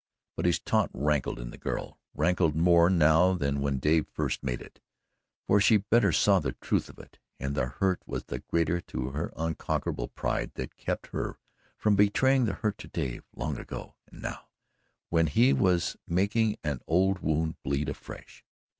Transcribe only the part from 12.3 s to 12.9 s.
the hurt to